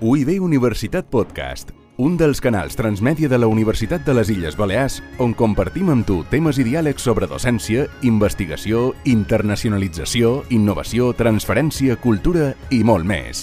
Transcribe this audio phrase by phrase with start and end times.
[0.00, 5.34] UIB Universitat Podcast, un dels canals transmèdia de la Universitat de les Illes Balears on
[5.36, 13.04] compartim amb tu temes i diàlegs sobre docència, investigació, internacionalització, innovació, transferència, cultura i molt
[13.04, 13.42] més.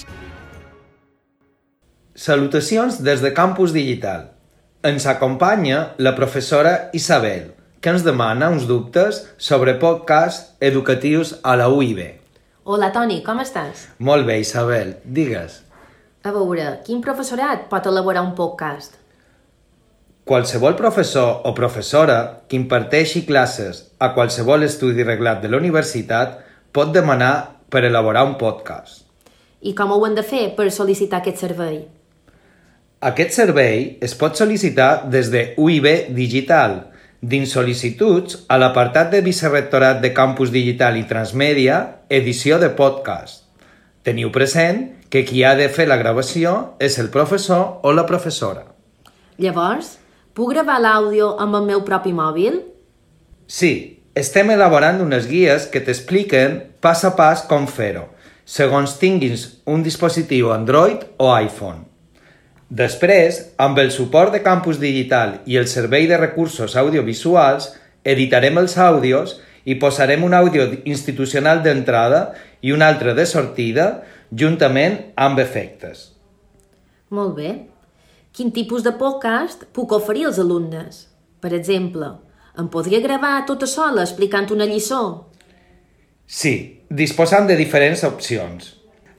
[2.18, 4.32] Salutacions des de Campus Digital.
[4.82, 7.54] Ens acompanya la professora Isabel,
[7.86, 12.02] que ens demana uns dubtes sobre podcasts educatius a la UIB.
[12.66, 13.92] Hola, Toni, com estàs?
[14.02, 15.67] Molt bé, Isabel, digues.
[16.26, 18.96] A veure, quin professorat pot elaborar un podcast?
[20.28, 22.18] Qualsevol professor o professora
[22.50, 26.40] que imparteixi classes a qualsevol estudi reglat de la universitat
[26.74, 29.06] pot demanar per elaborar un podcast.
[29.62, 31.80] I com ho han de fer per sol·licitar aquest servei?
[33.08, 36.80] Aquest servei es pot sol·licitar des de UIB Digital,
[37.22, 43.47] dins sol·licituds a l'apartat de Vicerrectorat de Campus Digital i Transmèdia, edició de podcast.
[44.08, 48.62] Teniu present que qui ha de fer la gravació és el professor o la professora.
[49.36, 49.98] Llavors,
[50.32, 52.62] puc gravar l'àudio amb el meu propi mòbil?
[53.52, 53.72] Sí,
[54.16, 58.06] estem elaborant unes guies que t'expliquen pas a pas com fer-ho,
[58.48, 61.84] segons tinguis un dispositiu Android o iPhone.
[62.70, 67.74] Després, amb el suport de Campus Digital i el Servei de Recursos Audiovisuals,
[68.08, 69.36] editarem els àudios
[69.68, 72.22] i posarem un àudio institucional d'entrada
[72.64, 73.88] i un altre de sortida,
[74.32, 76.14] juntament amb efectes.
[77.12, 77.52] Molt bé.
[78.32, 81.04] Quin tipus de podcast puc oferir als alumnes?
[81.44, 82.14] Per exemple,
[82.58, 85.02] em podria gravar tota sola explicant una lliçó?
[86.26, 86.56] Sí,
[86.90, 88.74] disposant de diferents opcions.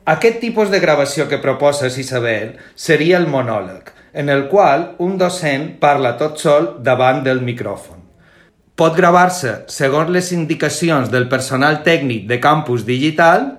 [0.09, 5.75] Aquest tipus de gravació que proposes, Isabel, seria el monòleg, en el qual un docent
[5.83, 7.98] parla tot sol davant del micròfon.
[8.79, 13.57] Pot gravar-se segons les indicacions del personal tècnic de campus digital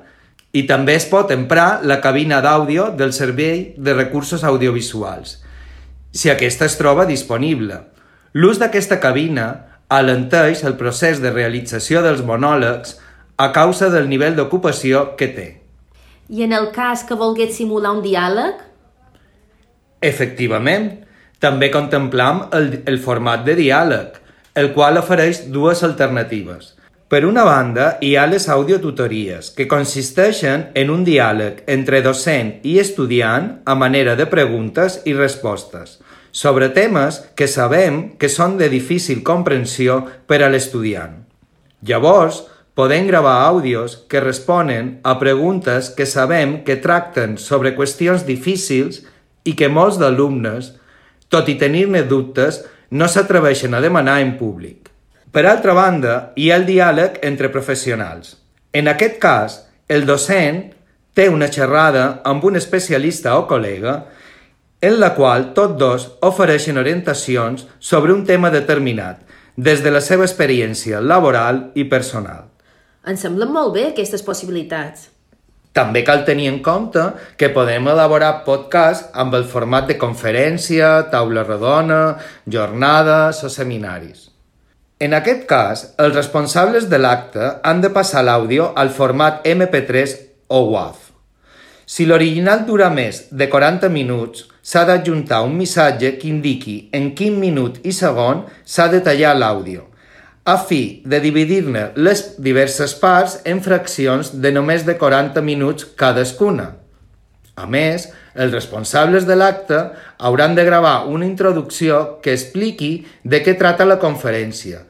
[0.56, 5.42] i també es pot emprar la cabina d'àudio del Servei de Recursos Audiovisuals,
[6.16, 7.82] si aquesta es troba disponible.
[8.32, 9.50] L'ús d'aquesta cabina
[9.92, 12.96] alenteix el procés de realització dels monòlegs
[13.36, 15.50] a causa del nivell d'ocupació que té.
[16.30, 18.56] I en el cas que volgués simular un diàleg?
[20.00, 20.90] Efectivament,
[21.44, 24.20] també contemplam el, el format de diàleg,
[24.60, 26.74] el qual ofereix dues alternatives.
[27.10, 32.76] Per una banda, hi ha les audiotutories, que consisteixen en un diàleg entre docent i
[32.84, 35.98] estudiant a manera de preguntes i respostes,
[36.32, 41.16] sobre temes que sabem que són de difícil comprensió per a l'estudiant.
[41.82, 42.44] Llavors,
[42.78, 49.02] podem gravar àudios que responen a preguntes que sabem que tracten sobre qüestions difícils
[49.44, 50.76] i que molts d'alumnes,
[51.28, 54.90] tot i tenir-ne dubtes, no s'atreveixen a demanar en públic.
[55.32, 58.38] Per altra banda, hi ha el diàleg entre professionals.
[58.74, 60.64] En aquest cas, el docent
[61.14, 63.96] té una xerrada amb un especialista o col·lega
[64.82, 69.26] en la qual tots dos ofereixen orientacions sobre un tema determinat,
[69.58, 72.46] des de la seva experiència laboral i personal.
[73.04, 75.10] Em semblen molt bé aquestes possibilitats.
[75.80, 77.04] També cal tenir en compte
[77.40, 82.00] que podem elaborar podcast amb el format de conferència, taula rodona,
[82.46, 84.26] jornades o seminaris.
[85.00, 90.18] En aquest cas, els responsables de l'acte han de passar l'àudio al format MP3
[90.52, 90.98] o WAV.
[91.90, 97.40] Si l'original dura més de 40 minuts, s'ha d'adjuntar un missatge que indiqui en quin
[97.40, 99.89] minut i segon s'ha de tallar l'àudio
[100.50, 106.72] a fi de dividir-ne les diverses parts en fraccions de només de 40 minuts cadascuna.
[107.60, 108.08] A més,
[108.40, 109.80] els responsables de l'acte
[110.18, 112.92] hauran de gravar una introducció que expliqui
[113.24, 114.86] de què trata la conferència,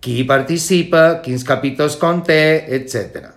[0.00, 2.40] qui hi participa, quins capítols conté,
[2.76, 3.32] etc.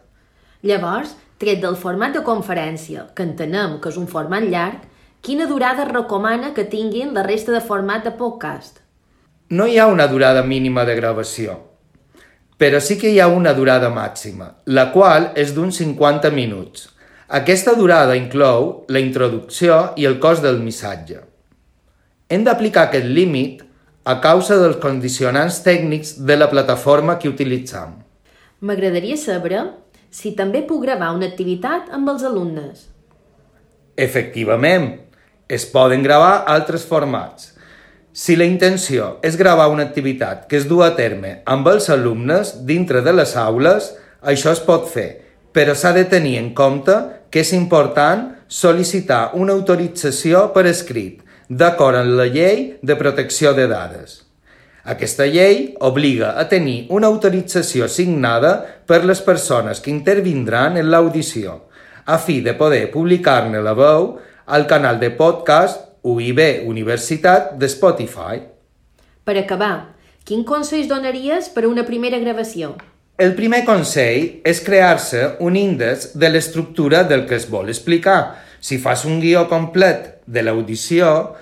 [0.68, 4.84] Llavors, tret del format de conferència, que entenem que és un format llarg,
[5.24, 8.83] quina durada recomana que tinguin la resta de format de podcast?
[9.54, 11.54] No hi ha una durada mínima de gravació,
[12.58, 16.88] però sí que hi ha una durada màxima, la qual és d'uns 50 minuts.
[17.40, 21.20] Aquesta durada inclou la introducció i el cos del missatge.
[22.34, 23.62] Hem d'aplicar aquest límit
[24.10, 28.00] a causa dels condicionants tècnics de la plataforma que utilitzam.
[28.66, 29.68] M'agradaria saber
[30.10, 32.88] si també puc gravar una activitat amb els alumnes.
[34.02, 34.96] Efectivament,
[35.46, 37.53] es poden gravar altres formats.
[38.14, 42.52] Si la intenció és gravar una activitat que es du a terme amb els alumnes
[42.70, 43.88] dintre de les aules,
[44.22, 45.08] això es pot fer,
[45.50, 46.94] però s'ha de tenir en compte
[47.34, 53.66] que és important sol·licitar una autorització per escrit, d'acord amb la llei de protecció de
[53.72, 54.20] dades.
[54.94, 61.64] Aquesta llei obliga a tenir una autorització signada per les persones que intervindran en l'audició,
[62.06, 64.12] a fi de poder publicar-ne la veu
[64.46, 68.42] al canal de podcast UIB Universitat de Spotify.
[69.24, 69.96] Per acabar,
[70.28, 72.74] quin consell donaries per a una primera gravació?
[73.18, 78.36] El primer consell és crear-se un índex de l'estructura del que es vol explicar.
[78.60, 81.36] Si fas un guió complet de l'audició,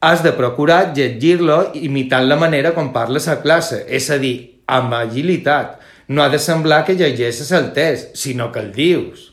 [0.00, 4.94] has de procurar llegir-lo imitant la manera com parles a classe, és a dir, amb
[4.98, 5.76] agilitat.
[6.08, 9.28] No ha de semblar que llegeixes el test, sinó que el dius.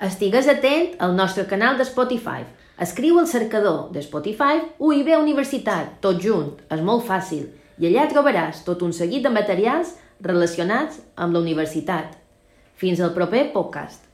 [0.00, 2.42] Estigues atent al nostre canal de Spotify.
[2.80, 7.42] Escriu al cercador de Spotify UIB Universitat, tot junt, és molt fàcil,
[7.76, 9.90] i allà trobaràs tot un seguit de materials
[10.24, 12.16] relacionats amb la universitat.
[12.80, 14.08] Fins al proper podcast.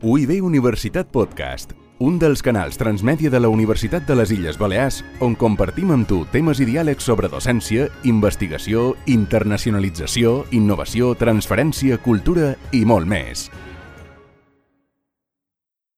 [0.00, 5.36] UIB Universitat Podcast, un dels canals transmèdia de la Universitat de les Illes Balears on
[5.36, 13.04] compartim amb tu temes i diàlegs sobre docència, investigació, internacionalització, innovació, transferència, cultura i molt
[13.04, 13.50] més.